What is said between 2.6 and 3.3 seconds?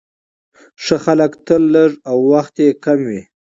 يې کم وي،